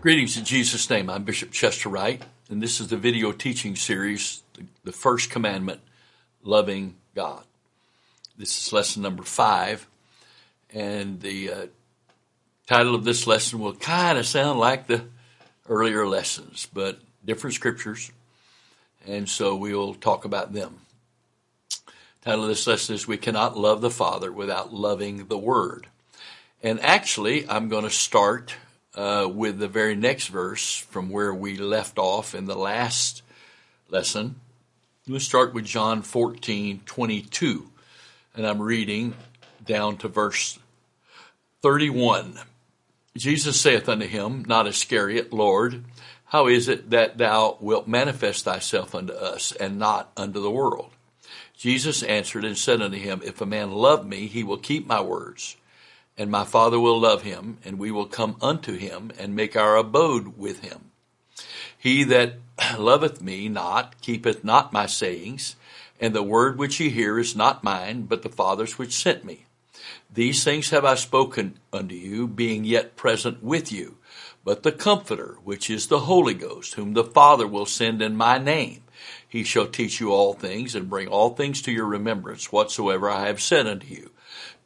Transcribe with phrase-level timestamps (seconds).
[0.00, 1.10] Greetings in Jesus' name.
[1.10, 4.42] I'm Bishop Chester Wright, and this is the video teaching series,
[4.82, 5.82] The First Commandment
[6.42, 7.44] Loving God.
[8.34, 9.86] This is lesson number five,
[10.72, 11.66] and the uh,
[12.66, 15.04] title of this lesson will kind of sound like the
[15.68, 18.10] earlier lessons, but different scriptures,
[19.06, 20.78] and so we'll talk about them.
[22.24, 25.88] title of this lesson is We Cannot Love the Father Without Loving the Word.
[26.62, 28.54] And actually, I'm going to start
[28.94, 33.22] uh, with the very next verse from where we left off in the last
[33.88, 34.36] lesson.
[35.06, 37.70] We'll start with John 14, 22.
[38.36, 39.14] And I'm reading
[39.64, 40.58] down to verse
[41.62, 42.38] 31.
[43.16, 45.84] Jesus saith unto him, not Iscariot, Lord,
[46.26, 50.90] how is it that thou wilt manifest thyself unto us and not unto the world?
[51.56, 55.00] Jesus answered and said unto him, If a man love me, he will keep my
[55.00, 55.56] words
[56.20, 59.74] and my Father will love him, and we will come unto him and make our
[59.74, 60.90] abode with him.
[61.78, 62.34] He that
[62.78, 65.56] loveth me not keepeth not my sayings,
[65.98, 69.46] and the word which ye hear is not mine, but the Father's which sent me.
[70.12, 73.96] These things have I spoken unto you, being yet present with you.
[74.44, 78.36] But the Comforter, which is the Holy Ghost, whom the Father will send in my
[78.36, 78.82] name,
[79.26, 83.28] he shall teach you all things, and bring all things to your remembrance, whatsoever I
[83.28, 84.10] have said unto you.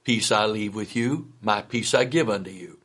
[0.04, 2.78] Peace I leave with you, my peace I give unto you.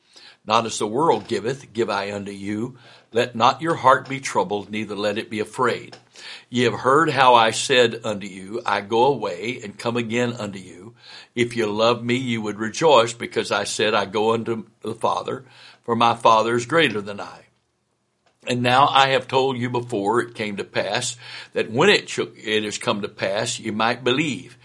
[0.45, 2.77] Not as the world giveth, give I unto you.
[3.11, 5.97] Let not your heart be troubled, neither let it be afraid.
[6.49, 10.59] Ye have heard how I said unto you, I go away and come again unto
[10.59, 10.95] you.
[11.35, 15.43] If you love me, you would rejoice because I said, I go unto the Father,
[15.83, 17.45] for my Father is greater than I.
[18.47, 21.17] And now I have told you before it came to pass
[21.53, 24.57] that when it, it has come to pass, you might believe.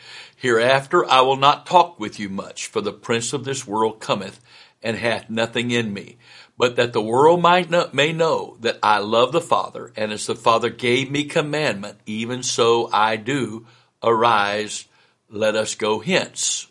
[0.45, 4.43] Hereafter I will not talk with you much, for the prince of this world cometh
[4.83, 6.19] and hath nothing in me.
[6.59, 10.35] But that the world might may know that I love the Father, and as the
[10.35, 13.67] Father gave me commandment, even so I do.
[14.03, 14.85] Arise,
[15.31, 16.67] let us go hence.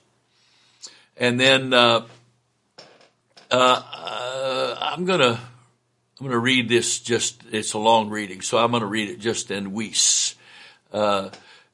[1.17, 2.05] And then uh,
[3.49, 5.39] uh, uh, I'm gonna
[6.19, 6.99] I'm gonna read this.
[6.99, 10.35] Just it's a long reading, so I'm gonna read it just in Wuest.
[10.91, 11.31] Uh,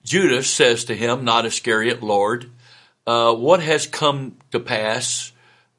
[0.09, 2.49] Judas says to him, not Iscariot, Lord,
[3.05, 5.31] uh, what has come to pass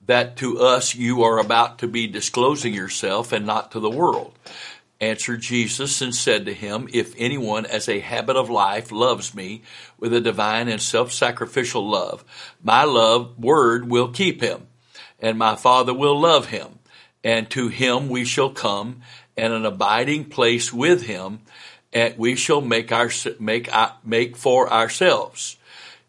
[0.07, 4.33] that to us you are about to be disclosing yourself and not to the world?
[5.01, 9.63] Answered Jesus and said to him, If anyone as a habit of life loves me
[9.99, 12.25] with a divine and self-sacrificial love,
[12.63, 14.69] my love word will keep him,
[15.19, 16.79] and my Father will love him,
[17.25, 19.03] and to him we shall come,
[19.37, 21.41] and an abiding place with him,
[21.93, 25.57] and we shall make our make uh, make for ourselves.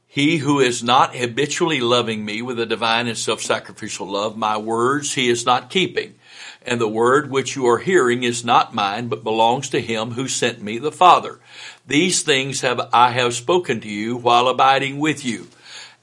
[0.08, 5.14] He who is not habitually loving me with a divine and self-sacrificial love, my words
[5.14, 6.16] he is not keeping.
[6.64, 10.28] And the word which you are hearing is not mine, but belongs to him who
[10.28, 11.40] sent me, the Father.
[11.88, 15.48] These things have I have spoken to you while abiding with you.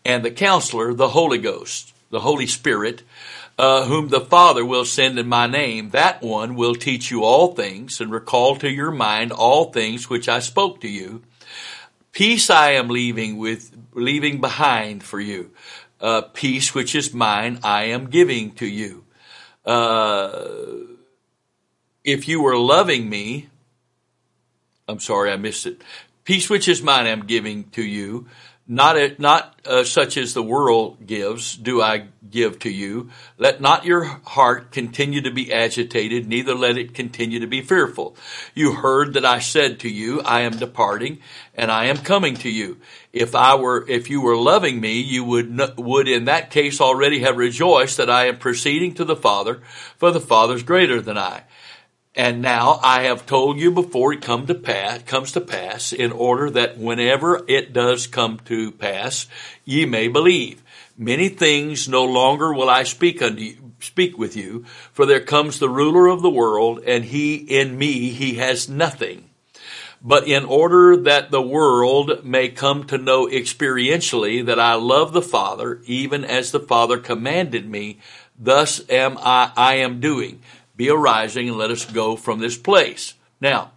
[0.04, 3.02] And the counselor, the Holy Ghost, the Holy Spirit,
[3.58, 7.54] uh, whom the Father will send in my name, that one will teach you all
[7.54, 11.22] things and recall to your mind all things which I spoke to you.
[12.12, 15.50] Peace I am leaving with, leaving behind for you.
[16.00, 19.04] Uh, peace which is mine I am giving to you.
[19.64, 20.46] Uh,
[22.04, 23.48] if you were loving me,
[24.86, 25.82] I'm sorry I missed it.
[26.24, 28.26] Peace which is mine I'm giving to you
[28.68, 33.10] not a, not uh, such as the world gives do I give to you.
[33.36, 38.16] Let not your heart continue to be agitated, neither let it continue to be fearful.
[38.54, 41.18] You heard that I said to you, I am departing
[41.54, 42.78] and I am coming to you.
[43.12, 47.20] If I were, if you were loving me, you would, would in that case already
[47.20, 49.60] have rejoiced that I am proceeding to the Father,
[49.96, 51.44] for the Father is greater than I.
[52.14, 56.10] And now I have told you before it come to pass, comes to pass, in
[56.10, 59.28] order that whenever it does come to pass,
[59.64, 60.60] ye may believe.
[60.98, 65.58] Many things no longer will I speak unto you, speak with you, for there comes
[65.58, 69.30] the ruler of the world, and he in me he has nothing.
[70.02, 75.22] But in order that the world may come to know experientially that I love the
[75.22, 78.00] Father, even as the Father commanded me,
[78.38, 80.42] thus am I, I am doing
[80.78, 83.14] be arising and let us go from this place.
[83.40, 83.72] Now,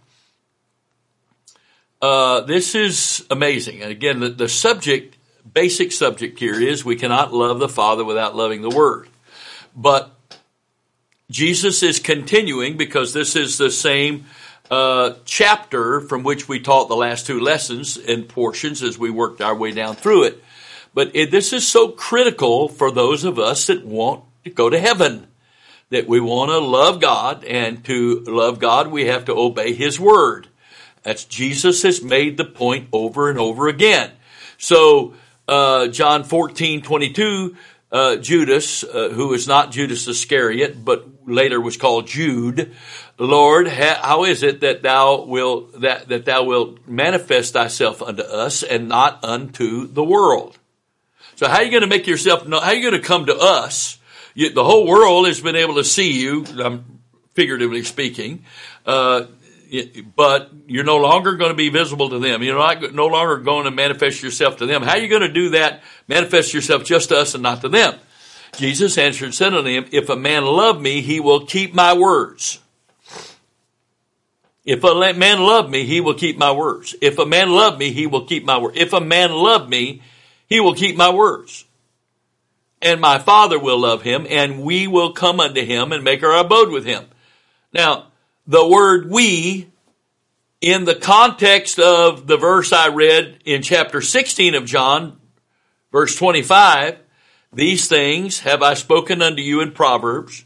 [2.00, 3.82] uh, this is amazing.
[3.82, 5.16] And again, the, the subject,
[5.50, 9.08] basic subject here is we cannot love the Father without loving the Word.
[9.74, 10.10] But
[11.30, 14.26] Jesus is continuing because this is the same
[14.70, 19.40] uh, chapter from which we taught the last two lessons in portions as we worked
[19.40, 20.42] our way down through it.
[20.94, 24.78] But it, this is so critical for those of us that want to go to
[24.78, 25.28] heaven
[25.92, 30.00] that we want to love God, and to love God, we have to obey His
[30.00, 30.48] Word.
[31.02, 34.10] That's Jesus has made the point over and over again.
[34.56, 35.12] So,
[35.52, 37.56] uh, John 14, 22,
[37.90, 42.72] uh, Judas, uh, who is not Judas Iscariot, but later was called Jude,
[43.18, 48.62] Lord, how is it that thou will that, that thou wilt manifest thyself unto us
[48.62, 50.58] and not unto the world?
[51.36, 52.58] So how are you going to make yourself know?
[52.58, 53.98] How are you going to come to us?
[54.34, 57.00] You, the whole world has been able to see you, um,
[57.34, 58.44] figuratively speaking,
[58.86, 59.26] uh,
[60.16, 62.42] but you're no longer going to be visible to them.
[62.42, 64.82] You're not, no longer going to manifest yourself to them.
[64.82, 65.82] How are you going to do that?
[66.08, 67.94] Manifest yourself just to us and not to them.
[68.56, 72.58] Jesus answered said unto him, If a man love me, he will keep my words.
[74.64, 76.94] If a man love me, he will keep my words.
[77.00, 78.76] If a man love me, he will keep my word.
[78.76, 80.02] If a man love me,
[80.48, 81.64] he will keep my words.
[82.80, 86.36] And my Father will love him, and we will come unto him and make our
[86.36, 87.06] abode with him.
[87.72, 88.11] Now,
[88.52, 89.66] the word we,
[90.60, 95.18] in the context of the verse I read in chapter 16 of John,
[95.90, 96.98] verse 25,
[97.54, 100.44] these things have I spoken unto you in Proverbs,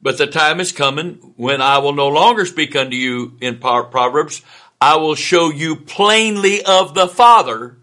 [0.00, 4.40] but the time is coming when I will no longer speak unto you in Proverbs.
[4.80, 7.76] I will show you plainly of the Father.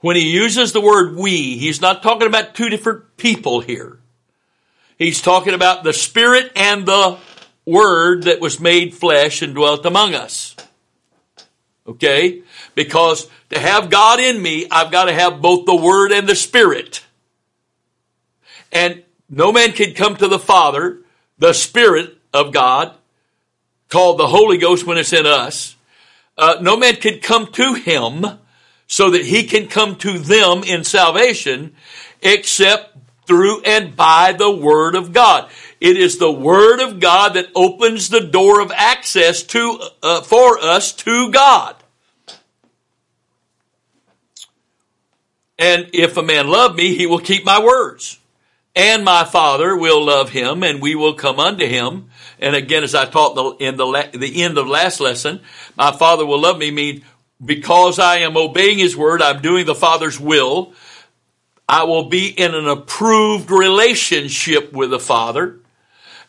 [0.00, 4.00] When he uses the word we, he's not talking about two different people here.
[4.98, 7.18] He's talking about the Spirit and the
[7.66, 10.54] Word that was made flesh and dwelt among us.
[11.86, 12.42] Okay?
[12.74, 16.34] Because to have God in me, I've got to have both the Word and the
[16.34, 17.04] Spirit.
[18.72, 21.00] And no man can come to the Father,
[21.38, 22.94] the Spirit of God,
[23.88, 25.76] called the Holy Ghost when it's in us.
[26.36, 28.24] Uh, no man can come to Him
[28.86, 31.74] so that He can come to them in salvation
[32.20, 32.96] except
[33.26, 35.50] through and by the Word of God.
[35.84, 40.58] It is the Word of God that opens the door of access to, uh, for
[40.58, 41.76] us to God.
[45.58, 48.18] And if a man love me, he will keep my words
[48.74, 52.10] and my Father will love him, and we will come unto him.
[52.40, 55.40] And again, as I taught in the, the end of last lesson,
[55.76, 57.04] my Father will love me mean
[57.44, 60.72] because I am obeying his word, I'm doing the Father's will.
[61.68, 65.60] I will be in an approved relationship with the Father,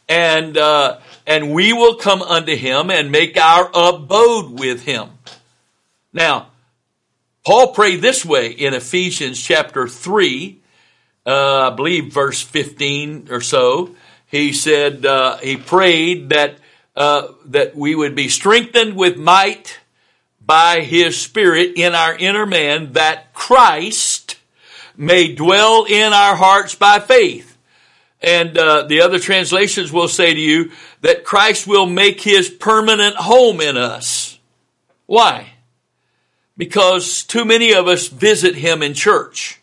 [0.08, 5.10] and uh, and we will come unto him and make our abode with him.
[6.14, 6.48] Now,
[7.46, 10.62] Paul prayed this way in Ephesians chapter three
[11.26, 13.96] uh, I believe verse 15 or so,
[14.28, 16.58] he said, uh, he prayed that,
[16.96, 19.80] uh, that we would be strengthened with might
[20.46, 24.38] by his spirit in our inner man that Christ
[24.96, 27.55] may dwell in our hearts by faith.
[28.22, 30.72] And, uh, the other translations will say to you
[31.02, 34.40] that Christ will make his permanent home in us.
[35.06, 35.54] Why?
[36.58, 39.60] Because too many of us visit him in church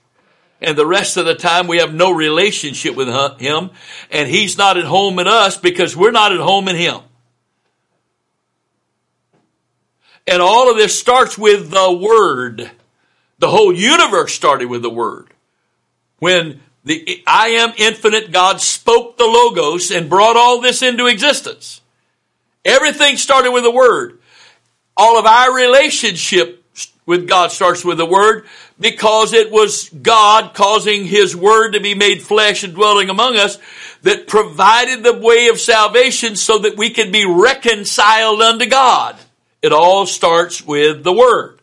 [0.62, 3.08] and the rest of the time we have no relationship with
[3.40, 3.70] him
[4.10, 7.00] and he's not at home in us because we're not at home in him.
[10.26, 12.70] And all of this starts with the word.
[13.40, 15.34] The whole universe started with the word.
[16.20, 21.80] When the I am infinite God spoke the logos and brought all this into existence.
[22.64, 24.18] Everything started with the word.
[24.96, 26.62] All of our relationship
[27.06, 28.46] with God starts with the Word
[28.78, 33.58] because it was God causing His Word to be made flesh and dwelling among us
[34.02, 39.16] that provided the way of salvation so that we could be reconciled unto God.
[39.60, 41.60] It all starts with the Word.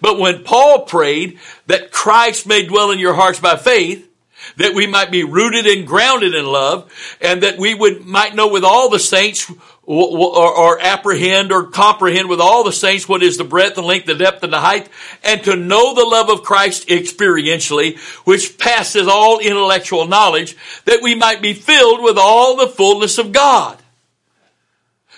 [0.00, 4.09] But when Paul prayed that Christ may dwell in your hearts by faith,
[4.56, 8.48] that we might be rooted and grounded in love, and that we would might know
[8.48, 9.50] with all the saints
[9.82, 14.06] or, or, apprehend or comprehend with all the saints what is the breadth and length,
[14.06, 14.88] the depth and the height,
[15.24, 21.16] and to know the love of Christ experientially, which passes all intellectual knowledge, that we
[21.16, 23.78] might be filled with all the fullness of God.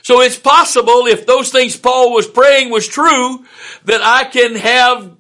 [0.03, 3.45] So it's possible if those things Paul was praying was true,
[3.85, 5.17] that I can have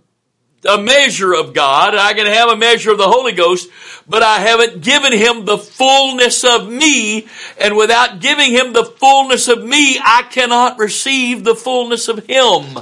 [0.64, 3.68] a measure of God, I can have a measure of the Holy Ghost,
[4.08, 7.26] but I haven't given him the fullness of me,
[7.60, 12.78] and without giving him the fullness of me, I cannot receive the fullness of him.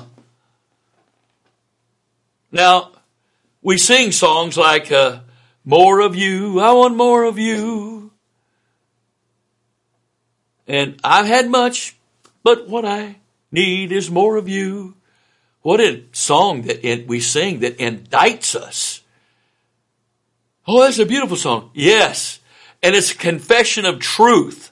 [2.52, 2.90] Now,
[3.62, 5.20] we sing songs like, uh,
[5.64, 8.10] more of you, I want more of you.
[10.66, 11.96] And I've had much,
[12.42, 13.16] but what I
[13.52, 14.94] need is more of you.
[15.62, 19.02] What a song that we sing that indicts us.
[20.66, 21.70] Oh, that's a beautiful song.
[21.74, 22.38] Yes.
[22.82, 24.70] And it's a confession of truth.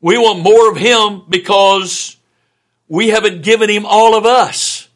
[0.00, 2.16] We want more of Him because
[2.86, 4.88] we haven't given Him all of us.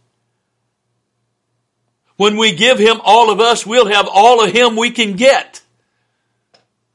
[2.17, 5.63] When we give Him all of us, we'll have all of Him we can get.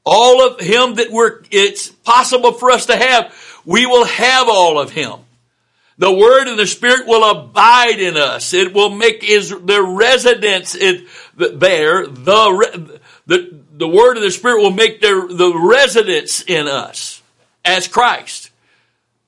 [0.06, 4.80] All of Him that we're, it's possible for us to have, we will have all
[4.80, 5.25] of Him.
[5.97, 8.53] The Word and the Spirit will abide in us.
[8.53, 14.61] It will make his, the residence it, there, the, the, the Word and the Spirit
[14.61, 17.21] will make their, the residence in us
[17.63, 18.51] as Christ.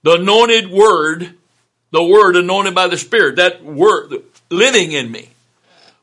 [0.03, 1.36] The anointed Word,
[1.91, 5.29] the Word anointed by the Spirit, that Word living in me.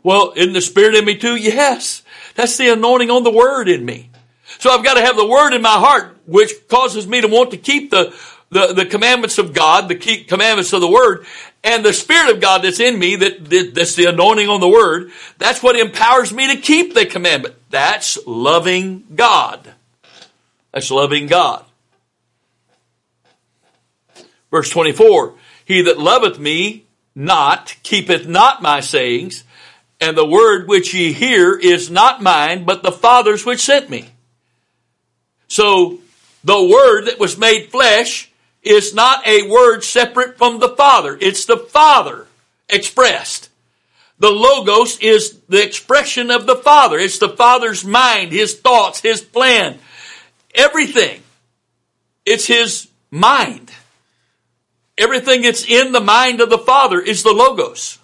[0.02, 1.36] Well, in the Spirit in me too?
[1.36, 2.02] Yes.
[2.34, 4.10] That's the anointing on the Word in me.
[4.58, 7.50] So I've got to have the Word in my heart, which causes me to want
[7.50, 8.14] to keep the,
[8.54, 11.26] the, the commandments of God, the key commandments of the Word,
[11.64, 14.68] and the Spirit of God that's in me, that, that, that's the anointing on the
[14.68, 17.56] Word, that's what empowers me to keep the commandment.
[17.70, 19.74] That's loving God.
[20.72, 21.64] That's loving God.
[24.52, 25.34] Verse 24,
[25.64, 26.84] He that loveth me
[27.16, 29.42] not, keepeth not my sayings,
[30.00, 34.10] and the word which ye hear is not mine, but the Father's which sent me.
[35.48, 35.98] So,
[36.44, 38.30] the word that was made flesh
[38.64, 41.16] is not a word separate from the Father.
[41.20, 42.26] It's the Father
[42.68, 43.50] expressed.
[44.18, 46.98] The Logos is the expression of the Father.
[46.98, 49.78] It's the Father's mind, His thoughts, His plan,
[50.54, 51.22] everything.
[52.24, 53.70] It's His mind.
[54.96, 57.98] Everything that's in the mind of the Father is the Logos.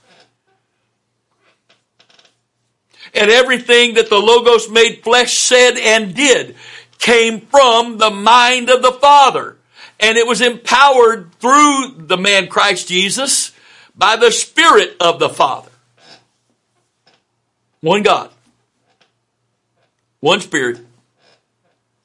[3.14, 6.56] And everything that the Logos made flesh said and did
[6.98, 9.56] came from the mind of the Father
[10.00, 13.52] and it was empowered through the man Christ Jesus
[13.94, 15.70] by the Spirit of the Father.
[17.80, 18.30] One God,
[20.20, 20.80] one Spirit,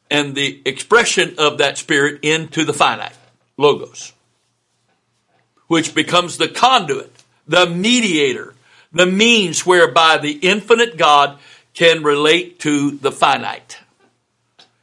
[0.10, 3.16] and the expression of that Spirit into the finite,
[3.58, 4.14] Logos,
[5.68, 7.12] which becomes the conduit,
[7.48, 8.54] the mediator,
[8.92, 11.40] the means whereby the infinite God
[11.74, 13.80] can relate to the finite.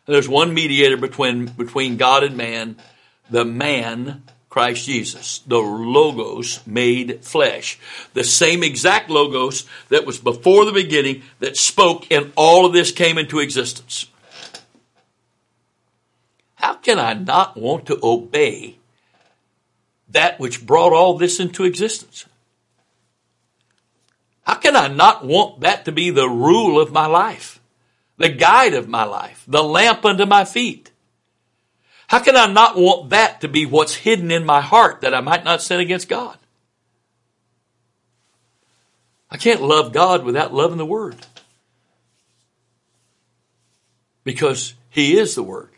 [0.04, 2.76] There's one mediator between, between God and man,
[3.30, 7.78] the man Christ Jesus, the Logos made flesh.
[8.12, 12.92] The same exact Logos that was before the beginning that spoke and all of this
[12.92, 14.06] came into existence.
[16.56, 18.76] How can I not want to obey
[20.10, 22.26] that which brought all this into existence?
[24.42, 27.58] How can I not want that to be the rule of my life,
[28.16, 30.91] the guide of my life, the lamp unto my feet?
[32.12, 35.22] How can I not want that to be what's hidden in my heart that I
[35.22, 36.36] might not sin against God?
[39.30, 41.16] I can't love God without loving the Word.
[44.24, 45.70] Because He is the Word.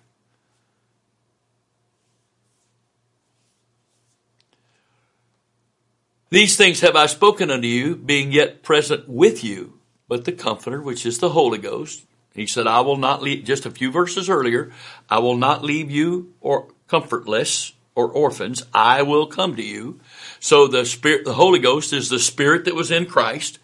[6.31, 10.83] These things have I spoken unto you, being yet present with you, but the Comforter,
[10.83, 14.29] which is the Holy Ghost, he said, I will not leave, just a few verses
[14.29, 14.73] earlier,
[15.09, 18.65] I will not leave you or comfortless or orphans.
[18.75, 20.01] I will come to you.
[20.41, 23.61] So the Spirit, the Holy Ghost is the Spirit that was in Christ,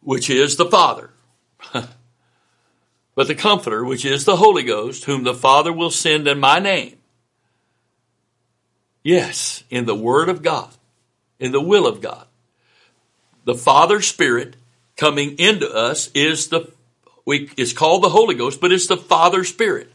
[0.00, 1.10] which is the Father.
[3.14, 6.58] but the Comforter, which is the Holy Ghost, whom the Father will send in my
[6.58, 6.96] name.
[9.02, 10.70] Yes, in the Word of God,
[11.38, 12.26] in the will of God.
[13.44, 14.56] The Father Spirit
[14.96, 16.70] coming into us is the
[17.24, 19.92] we, it's called the Holy Ghost, but it's the Father Spirit.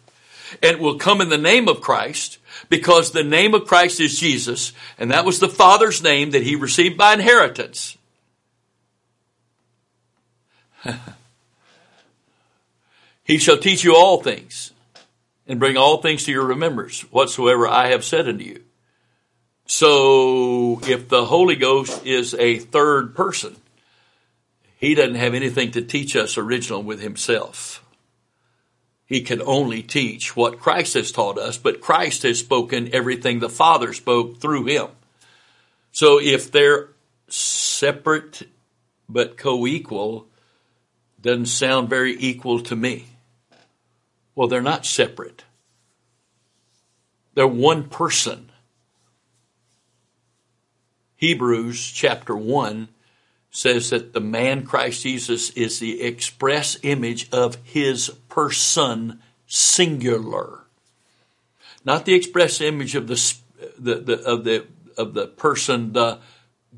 [0.61, 2.37] And it will come in the name of Christ
[2.69, 6.55] because the name of Christ is Jesus, and that was the Father's name that he
[6.55, 7.97] received by inheritance.
[13.23, 14.71] he shall teach you all things
[15.47, 18.61] and bring all things to your remembrance whatsoever I have said unto you.
[19.67, 23.55] So if the Holy Ghost is a third person,
[24.85, 27.83] he doesn't have anything to teach us original with himself.
[29.07, 33.49] He can only teach what Christ has taught us, but Christ has spoken everything the
[33.49, 34.89] Father spoke through him.
[35.91, 36.89] So if they're
[37.27, 38.47] separate
[39.09, 40.27] but co-equal,
[41.19, 43.07] doesn't sound very equal to me.
[44.35, 45.45] Well, they're not separate.
[47.33, 48.51] They're one person.
[51.15, 52.89] Hebrews chapter 1
[53.55, 60.65] says that the man Christ Jesus is the express image of his person singular.
[61.85, 63.33] Not the express image of the,
[63.79, 64.65] the, the, of the
[64.97, 66.19] of the person the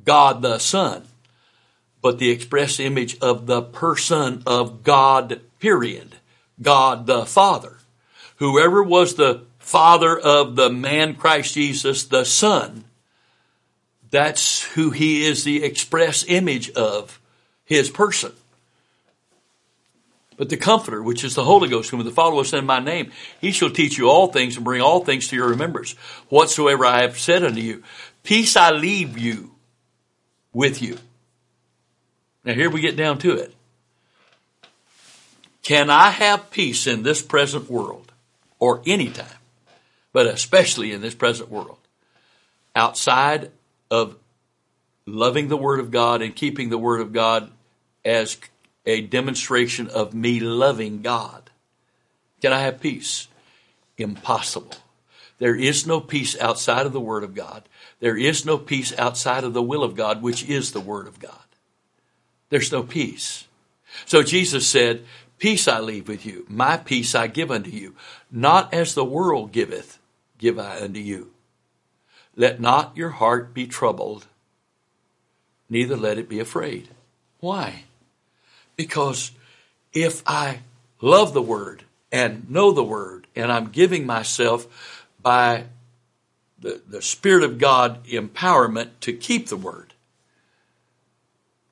[0.06, 1.08] God the Son,
[2.04, 6.18] but the express image of the person of God period.
[6.62, 7.78] God the Father.
[8.36, 12.84] Whoever was the Father of the man Christ Jesus, the Son,
[14.10, 17.20] that's who he is the express image of
[17.66, 18.32] his person.
[20.38, 22.80] But the Comforter, which is the Holy Ghost, whom the Father will send in my
[22.80, 23.12] name,
[23.42, 25.94] he shall teach you all things and bring all things to your remembrance.
[26.30, 27.84] Whatsoever I have said unto you,
[28.24, 29.52] peace I leave you
[30.54, 30.98] with you.
[32.44, 33.54] Now here we get down to it.
[35.64, 38.12] Can I have peace in this present world
[38.60, 39.28] or any time,
[40.14, 41.80] but especially in this present world,
[42.76, 43.52] outside
[43.90, 44.16] of
[45.06, 47.52] loving the Word of God and keeping the Word of God
[48.04, 48.38] as
[48.86, 51.50] a demonstration of me loving God.
[52.42, 53.28] Can I have peace?
[53.98, 54.76] Impossible.
[55.40, 57.64] There is no peace outside of the Word of God.
[58.00, 61.20] There is no peace outside of the will of God, which is the Word of
[61.20, 61.34] God.
[62.50, 63.48] There's no peace.
[64.06, 65.04] So Jesus said,
[65.40, 67.96] Peace I leave with you, my peace I give unto you.
[68.32, 70.00] Not as the world giveth,
[70.40, 71.32] give I unto you.
[72.38, 74.28] Let not your heart be troubled,
[75.70, 76.90] neither let it be afraid.
[77.40, 77.86] Why?
[78.76, 79.32] Because
[79.92, 80.60] if I
[81.02, 85.66] love the Word and know the Word, and I'm giving myself by
[86.60, 89.96] the, the Spirit of God empowerment to keep the Word,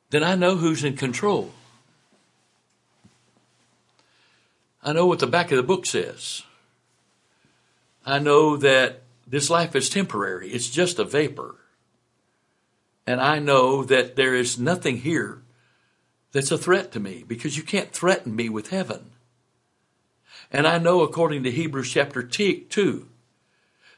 [0.09, 1.51] then I know who's in control.
[4.83, 6.41] I know what the back of the book says.
[8.03, 10.51] I know that this life is temporary.
[10.51, 11.55] It's just a vapor.
[13.07, 15.41] And I know that there is nothing here
[16.31, 19.11] that's a threat to me because you can't threaten me with heaven.
[20.51, 23.07] And I know according to Hebrews chapter 2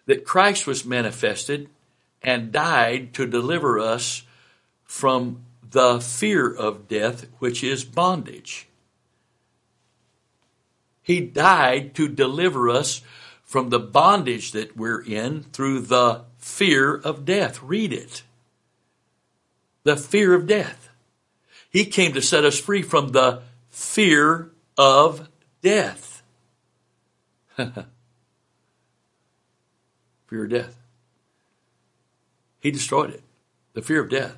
[0.06, 1.70] that Christ was manifested
[2.22, 4.24] and died to deliver us
[4.84, 8.68] from the fear of death, which is bondage.
[11.02, 13.02] He died to deliver us
[13.48, 17.64] from the bondage that we're in through the fear of death.
[17.64, 18.24] Read it.
[19.84, 20.90] The fear of death.
[21.70, 25.30] He came to set us free from the fear of
[25.62, 26.22] death.
[27.56, 27.78] fear
[30.44, 30.78] of death.
[32.60, 33.24] He destroyed it.
[33.74, 34.36] The fear of death.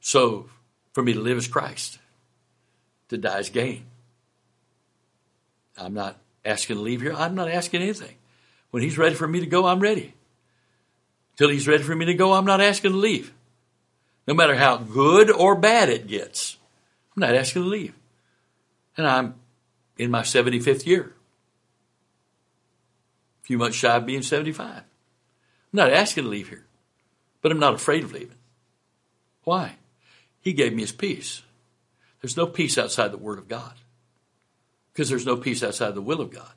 [0.00, 0.48] So,
[0.92, 2.00] for me to live as Christ,
[3.08, 3.84] to die is gain.
[5.76, 6.16] I'm not
[6.48, 7.14] asking to leave here.
[7.14, 8.16] I'm not asking anything.
[8.70, 10.14] When He's ready for me to go, I'm ready.
[11.36, 13.32] Till He's ready for me to go, I'm not asking to leave
[14.28, 16.58] no matter how good or bad it gets.
[17.16, 17.94] I'm not asking to leave.
[18.96, 19.34] And I'm
[19.96, 21.14] in my 75th year.
[23.42, 24.68] A few months shy of being 75.
[24.68, 24.84] I'm
[25.72, 26.66] not asking to leave here,
[27.40, 28.36] but I'm not afraid of leaving.
[29.44, 29.76] Why?
[30.42, 31.40] He gave me his peace.
[32.20, 33.72] There's no peace outside the Word of God
[34.98, 36.50] because there's no peace outside the will of God.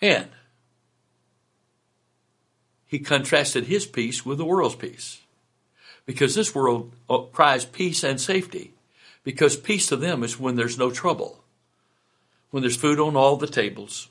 [0.00, 0.26] And
[2.88, 5.20] he contrasted his peace with the world's peace.
[6.06, 8.72] Because this world uh, cries peace and safety.
[9.22, 11.44] Because peace to them is when there's no trouble.
[12.50, 14.08] When there's food on all the tables,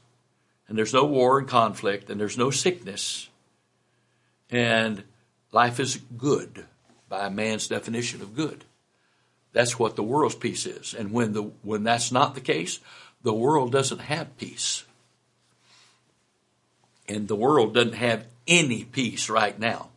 [0.69, 3.28] and there's no war and conflict, and there's no sickness,
[4.50, 5.04] and
[5.52, 6.67] life is good
[7.10, 8.63] by man's definition of good.
[9.54, 10.94] That's what the world's peace is.
[10.94, 12.80] And when the when that's not the case,
[13.24, 14.84] the world doesn't have peace.
[17.08, 19.90] And the world doesn't have any peace right now.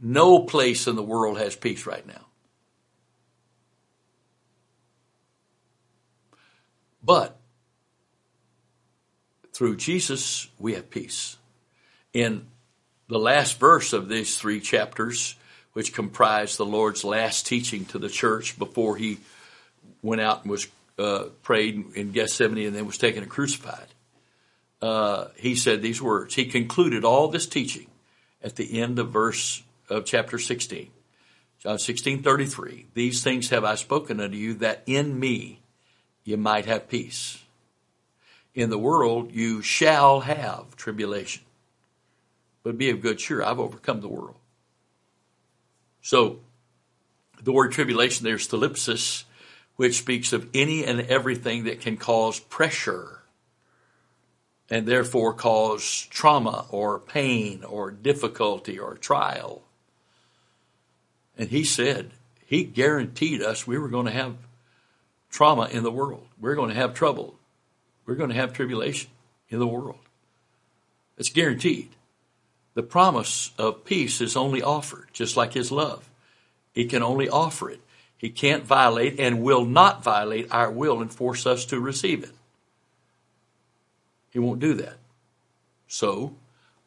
[0.00, 2.26] No place in the world has peace right now.
[7.02, 7.36] But
[9.52, 11.36] through Jesus, we have peace.
[12.12, 12.46] In
[13.08, 15.36] the last verse of these three chapters,
[15.74, 19.18] which comprised the Lord's last teaching to the church before he
[20.02, 20.66] went out and was
[20.98, 23.88] uh, prayed in Gethsemane and then was taken and crucified,
[24.80, 26.34] uh, he said these words.
[26.34, 27.88] He concluded all this teaching
[28.42, 30.90] at the end of verse of chapter 16.
[31.58, 32.86] John 16, 33.
[32.94, 35.60] These things have I spoken unto you that in me
[36.22, 37.42] you might have peace.
[38.54, 41.42] In the world you shall have tribulation.
[42.62, 44.36] But be of good cheer, I've overcome the world.
[46.04, 46.40] So,
[47.42, 49.24] the word tribulation there is thlipsis,
[49.76, 53.22] which speaks of any and everything that can cause pressure
[54.68, 59.62] and therefore cause trauma or pain or difficulty or trial.
[61.38, 62.10] And he said,
[62.44, 64.36] he guaranteed us we were going to have
[65.30, 66.26] trauma in the world.
[66.38, 67.34] We're going to have trouble.
[68.04, 69.08] We're going to have tribulation
[69.48, 70.00] in the world.
[71.16, 71.88] It's guaranteed.
[72.74, 76.08] The promise of peace is only offered, just like his love.
[76.72, 77.80] He can only offer it.
[78.16, 82.32] He can't violate and will not violate our will and force us to receive it.
[84.30, 84.96] He won't do that.
[85.86, 86.34] So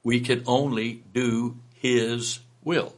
[0.03, 2.93] we can only do His will.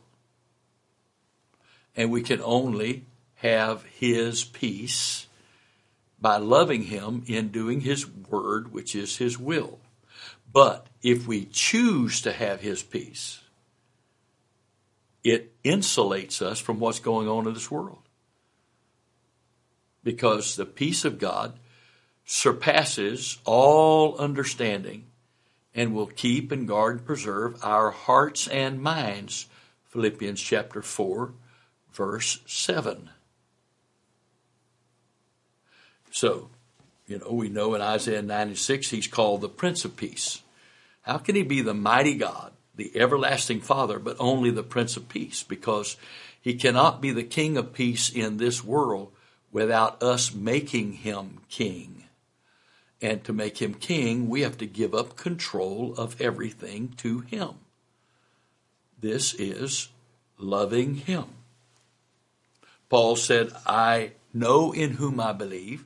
[1.96, 5.28] And we can only have His peace
[6.20, 9.80] by loving Him in doing His word, which is His will.
[10.52, 13.42] But if we choose to have His peace,
[15.24, 18.02] it insulates us from what's going on in this world.
[20.04, 21.60] Because the peace of God
[22.26, 25.06] surpasses all understanding
[25.76, 29.48] and will keep and guard and preserve our hearts and minds.
[29.86, 31.34] Philippians chapter 4,
[31.92, 33.10] verse 7.
[36.12, 36.50] So,
[37.10, 40.44] you know, we know in Isaiah 96 he's called the Prince of Peace.
[41.02, 45.10] How can he be the mighty God, the everlasting Father, but only the Prince of
[45.10, 45.42] Peace?
[45.42, 45.98] Because
[46.40, 49.12] he cannot be the King of Peace in this world
[49.52, 52.04] without us making him King.
[53.02, 57.56] And to make him King, we have to give up control of everything to him.
[59.00, 59.90] This is
[60.38, 61.26] loving him.
[62.88, 65.86] Paul said, I know in whom I believe,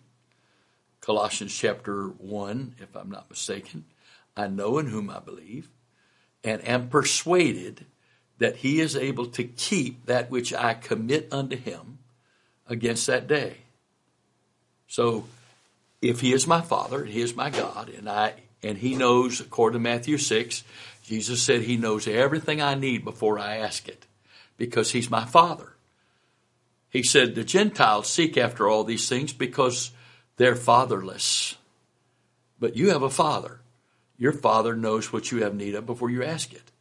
[1.04, 3.84] Colossians chapter 1, if I'm not mistaken.
[4.38, 5.70] I know in whom I believe,
[6.46, 7.86] and am persuaded
[8.38, 12.00] that he is able to keep that which I commit unto him
[12.70, 13.58] against that day.
[14.88, 15.26] So,
[16.02, 19.80] if he is my father, he is my God, and I and he knows, according
[19.80, 20.64] to Matthew 6,
[21.04, 24.06] Jesus said he knows everything I need before I ask it,
[24.56, 25.74] because he's my father.
[26.90, 29.92] He said the Gentiles seek after all these things because
[30.38, 31.58] they're fatherless.
[32.60, 33.60] But you have a father.
[34.18, 36.72] Your father knows what you have need of before you ask it.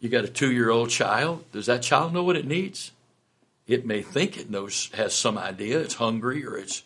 [0.00, 1.50] You got a two year old child.
[1.52, 2.92] Does that child know what it needs?
[3.66, 5.80] It may think it knows, has some idea.
[5.80, 6.82] It's hungry or it's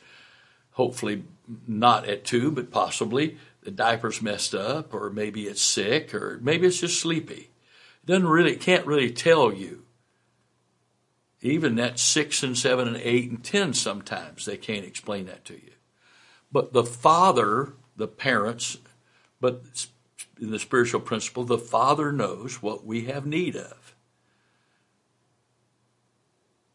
[0.73, 1.25] hopefully
[1.67, 6.67] not at two, but possibly the diaper's messed up or maybe it's sick or maybe
[6.67, 7.51] it's just sleepy.
[8.03, 9.83] It doesn't really, can't really tell you
[11.41, 15.55] even that six and seven and eight and ten, sometimes they can't explain that to
[15.55, 15.73] you.
[16.51, 18.79] But the father, the parents,
[19.41, 19.63] but
[20.41, 23.95] in the spiritual principle, the father knows what we have need of.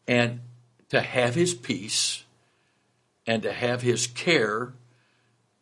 [0.06, 0.40] And
[0.90, 2.24] to have his peace
[3.26, 4.74] and to have his care,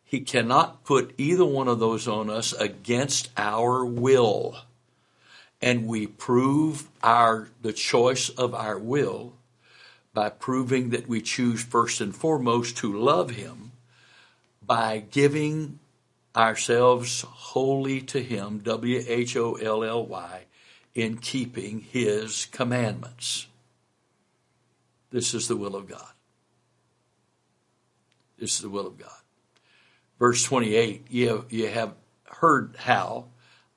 [0.03, 4.57] he cannot put either one of those on us against our will
[5.63, 9.31] and we prove our the choice of our will
[10.13, 13.71] by proving that we choose first and foremost to love him
[14.61, 15.79] by giving
[16.35, 20.41] ourselves wholly to him W H O L L Y
[20.93, 23.47] in keeping his commandments.
[25.11, 26.11] This is the will of God.
[28.37, 29.21] This is the will of God.
[30.19, 31.93] Verse 28 you have, you have
[32.25, 33.27] heard how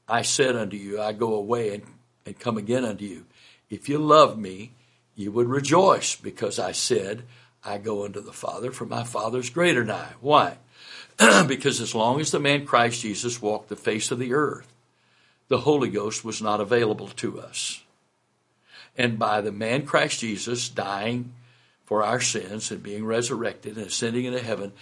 [0.08, 1.82] I said unto you, I go away and,
[2.24, 3.26] and come again unto you.
[3.68, 4.72] If you love me,
[5.14, 7.22] you would rejoice because I said,
[7.64, 10.12] I go unto the Father, for my Father's greater than I.
[10.20, 10.58] Why?
[11.48, 14.72] because as long as the man Christ Jesus walked the face of the earth,
[15.48, 17.82] the Holy Ghost was not available to us.
[18.96, 21.32] And by the man Christ Jesus dying
[21.84, 24.72] for our sins and being resurrected and ascending into heaven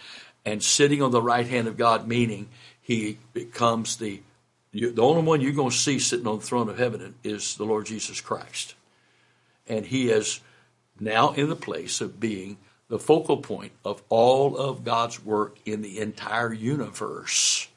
[0.44, 2.48] and sitting on the right hand of God, meaning
[2.80, 4.20] he becomes the
[4.74, 7.56] you, the only one you're going to see sitting on the throne of heaven is
[7.56, 8.74] the Lord Jesus Christ.
[9.68, 10.40] And he is
[10.98, 12.58] now in the place of being
[12.88, 17.68] the focal point of all of God's work in the entire universe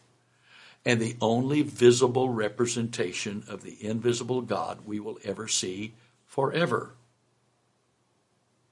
[0.86, 5.94] and the only visible representation of the invisible God we will ever see
[6.26, 6.96] forever.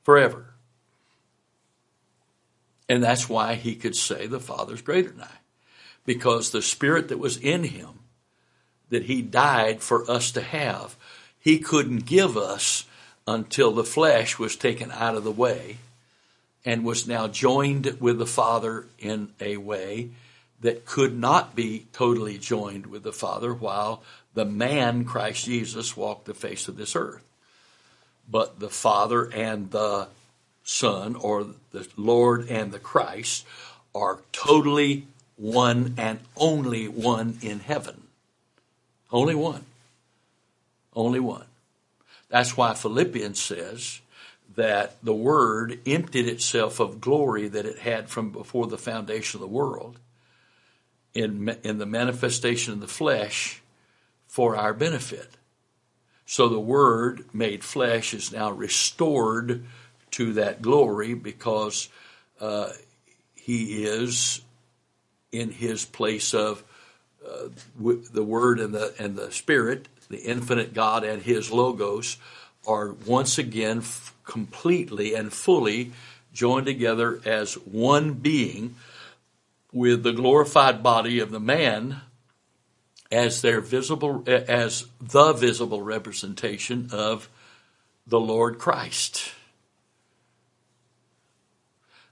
[0.04, 0.48] Forever.
[2.90, 5.38] And that's why he could say the Father's greater than I.
[6.06, 8.00] Because the Spirit that was in him
[8.90, 10.96] that he died for us to have.
[11.40, 12.86] He couldn't give us
[13.28, 15.78] until the flesh was taken out of the way
[16.64, 20.10] and was now joined with the Father in a way
[20.62, 24.02] that could not be totally joined with the Father while
[24.34, 27.24] the man, Christ Jesus, walked the face of this earth.
[28.30, 30.08] But the Father and the
[30.64, 33.46] Son, or the Lord and the Christ,
[33.94, 35.06] are totally
[35.38, 38.05] one and only one in heaven.
[39.12, 39.66] Only one.
[40.94, 41.46] Only one.
[42.30, 44.02] That's why Philippians says
[44.56, 49.42] that the Word emptied itself of glory that it had from before the foundation of
[49.42, 50.00] the world
[51.14, 53.62] in, in the manifestation of the flesh
[54.28, 55.30] for our benefit.
[56.26, 59.66] So the Word made flesh is now restored
[60.12, 61.90] to that glory because
[62.40, 62.70] uh,
[63.36, 64.42] he is
[65.32, 66.64] in his place of
[67.28, 67.50] uh,
[68.14, 72.18] the Word and the and the Spirit, the infinite God and His logos,
[72.68, 75.92] are once again f- completely and fully
[76.34, 78.76] joined together as one being,
[79.72, 82.02] with the glorified body of the man
[83.12, 87.30] as their visible as the visible representation of
[88.08, 89.32] the Lord Christ.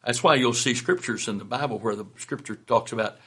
[0.05, 3.17] That's why you'll see scriptures in the Bible where the scripture talks about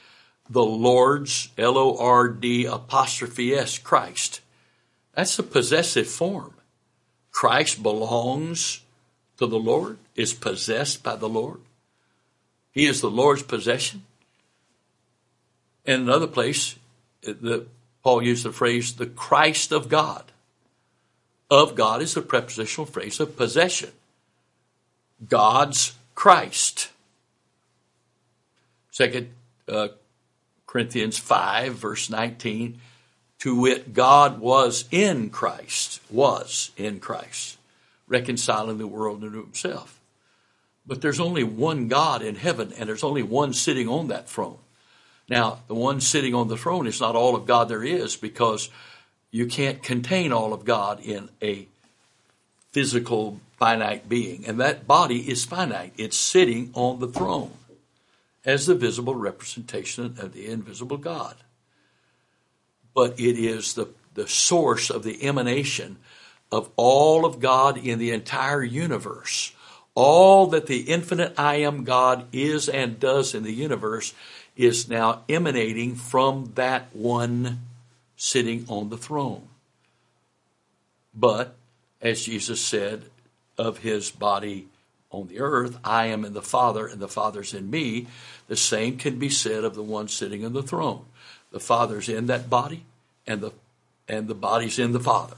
[0.49, 4.41] the Lord's, L O R D apostrophe S, Christ.
[5.13, 6.53] That's a possessive form.
[7.31, 8.81] Christ belongs
[9.37, 11.59] to the Lord, is possessed by the Lord.
[12.71, 14.03] He is the Lord's possession.
[15.85, 16.75] In another place,
[17.21, 17.67] the,
[18.03, 20.23] Paul used the phrase, the Christ of God.
[21.49, 23.91] Of God is a prepositional phrase of possession.
[25.27, 26.89] God's Christ.
[28.91, 29.29] Second
[29.67, 29.89] uh,
[30.67, 32.79] Corinthians 5, verse 19,
[33.39, 37.57] to wit, God was in Christ, was in Christ,
[38.07, 39.99] reconciling the world unto himself.
[40.85, 44.59] But there's only one God in heaven, and there's only one sitting on that throne.
[45.29, 48.69] Now, the one sitting on the throne is not all of God there is because
[49.31, 51.67] you can't contain all of God in a
[52.71, 54.45] physical, finite being.
[54.45, 55.93] And that body is finite.
[55.97, 57.51] It's sitting on the throne
[58.47, 61.35] as the visible representation of the invisible God.
[62.95, 65.97] But it is the, the source of the emanation
[66.49, 69.53] of all of God in the entire universe.
[69.93, 74.13] All that the infinite I am God is and does in the universe
[74.55, 77.59] is now emanating from that one
[78.15, 79.47] sitting on the throne.
[81.13, 81.55] But,
[82.01, 83.03] as Jesus said
[83.57, 84.67] of his body
[85.21, 88.07] on the earth, I am in the Father and the Father's in me,
[88.47, 91.05] the same can be said of the one sitting on the throne.
[91.51, 92.85] The Father's in that body
[93.25, 93.51] and the
[94.07, 95.37] and the body's in the Father.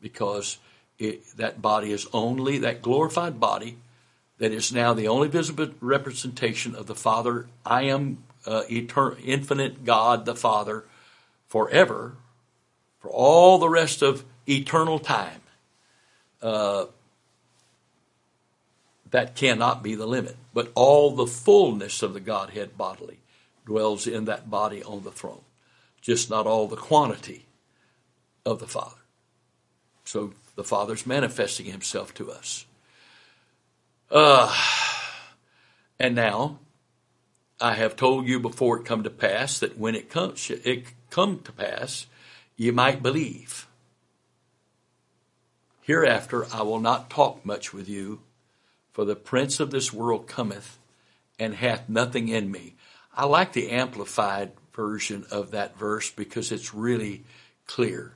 [0.00, 0.58] Because
[0.98, 3.78] it, that body is only that glorified body
[4.38, 7.46] that is now the only visible representation of the Father.
[7.64, 10.84] I am uh, eternal, infinite God, the Father,
[11.48, 12.16] forever,
[12.98, 15.40] for all the rest of eternal time.
[16.42, 16.86] Uh,
[19.14, 20.34] that cannot be the limit.
[20.52, 23.20] But all the fullness of the Godhead bodily
[23.64, 25.42] dwells in that body on the throne,
[26.00, 27.46] just not all the quantity
[28.44, 28.96] of the Father.
[30.04, 32.66] So the Father's manifesting Himself to us.
[34.10, 34.52] Uh,
[36.00, 36.58] and now,
[37.60, 41.38] I have told you before it come to pass that when it comes, it come
[41.44, 42.06] to pass,
[42.56, 43.68] you might believe.
[45.82, 48.18] Hereafter, I will not talk much with you
[48.94, 50.78] for the prince of this world cometh
[51.38, 52.76] and hath nothing in me.
[53.14, 57.24] I like the amplified version of that verse because it's really
[57.66, 58.14] clear.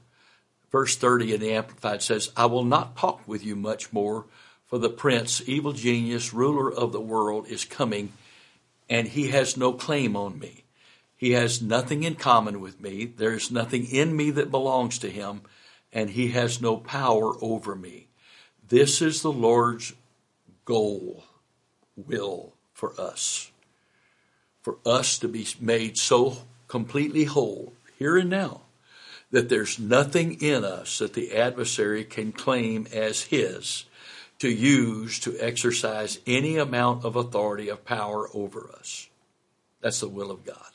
[0.71, 4.27] Verse 30 in the Amplified says, I will not talk with you much more,
[4.67, 8.13] for the prince, evil genius, ruler of the world, is coming,
[8.89, 10.65] and he has no claim on me.
[11.17, 13.07] He has nothing in common with me.
[13.07, 15.41] There is nothing in me that belongs to him,
[15.93, 18.09] and he has no power over me.
[18.69, 19.95] This is the Lord's
[20.69, 21.25] goal,
[21.97, 23.51] will for us.
[24.61, 28.61] For us to be made so completely whole here and now
[29.31, 33.87] that there's nothing in us that the adversary can claim as his
[34.41, 39.09] to use to exercise any amount of authority of power over us.
[39.81, 40.71] That's the will of God.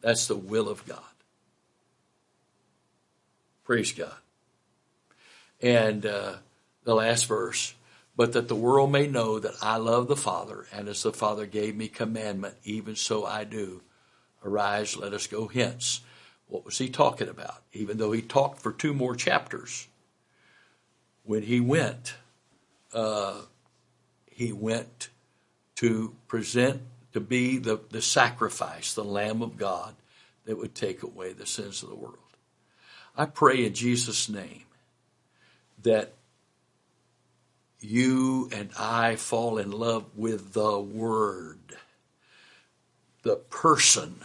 [0.00, 1.00] That's the will of God.
[3.64, 4.16] Praise God.
[5.60, 6.36] And uh,
[6.84, 7.74] the last verse
[8.16, 11.46] but that the world may know that I love the Father, and as the Father
[11.46, 13.82] gave me commandment, even so I do.
[14.44, 16.00] Arise, let us go hence.
[16.48, 17.62] What was he talking about?
[17.72, 19.86] Even though he talked for two more chapters,
[21.24, 22.14] when he went,
[22.94, 23.42] uh,
[24.30, 25.10] he went
[25.76, 26.80] to present,
[27.12, 29.94] to be the, the sacrifice, the Lamb of God
[30.44, 32.18] that would take away the sins of the world.
[33.16, 34.64] I pray in Jesus' name
[35.82, 36.12] that
[37.80, 41.58] you and I fall in love with the Word,
[43.22, 44.16] the person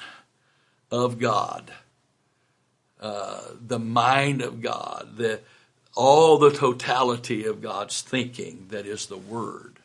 [0.92, 1.72] of God,
[3.00, 5.40] uh, the mind of God, the,
[5.96, 9.80] all the totality of God's thinking that is the Word,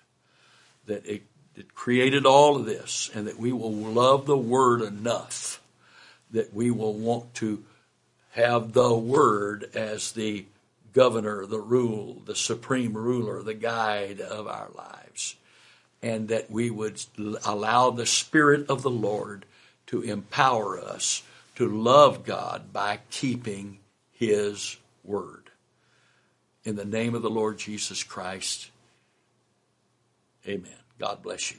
[0.87, 1.23] that it,
[1.57, 5.61] it created all of this, and that we will love the Word enough
[6.31, 7.65] that we will want to
[8.33, 10.45] have the Word as the
[10.97, 15.37] governor, the rule, the supreme ruler, the guide of our lives.
[16.03, 17.05] And that we would
[17.45, 19.45] allow the Spirit of the Lord
[19.89, 21.23] to empower us
[21.57, 23.79] to love God by keeping
[24.13, 25.51] His word.
[26.65, 28.71] In the name of the Lord Jesus Christ,
[30.47, 30.73] amen.
[30.99, 31.59] God bless you.